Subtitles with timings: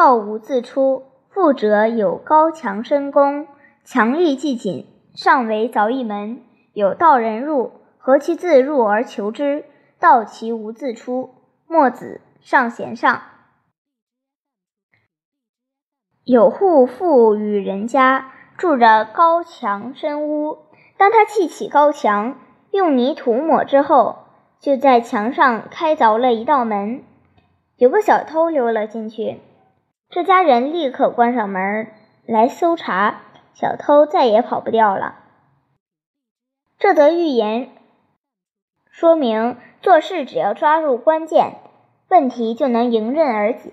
[0.00, 1.02] 道无自出。
[1.28, 3.46] 富者有高墙深宫，
[3.84, 6.40] 墙立既紧，上为凿一门。
[6.72, 9.66] 有道人入，何其自入而求之？
[9.98, 11.34] 道其无自出。
[11.66, 13.20] 墨子上贤上。
[16.24, 20.56] 有户富与人家，住着高墙深屋。
[20.96, 22.38] 当他砌起高墙，
[22.70, 24.20] 用泥土抹之后，
[24.58, 27.04] 就在墙上开凿了一道门。
[27.76, 29.42] 有个小偷溜了进去。
[30.10, 31.86] 这家人立刻关上门
[32.26, 33.20] 来搜查，
[33.54, 35.14] 小偷再也跑不掉了。
[36.80, 37.70] 这则寓言
[38.90, 41.58] 说明，做事只要抓住关键，
[42.08, 43.70] 问题就能迎刃而解。